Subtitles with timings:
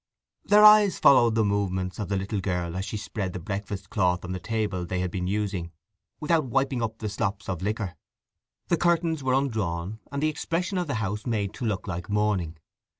[0.43, 4.25] Their eyes followed the movements of the little girl as she spread the breakfast cloth
[4.25, 5.71] on the table they had been using,
[6.19, 7.93] without wiping up the slops of the liquor.
[8.69, 12.57] The curtains were undrawn, and the expression of the house made to look like morning.